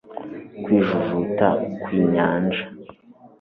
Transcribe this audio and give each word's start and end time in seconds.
Kwijujuta 0.63 1.47
kwinyanja 1.83 2.63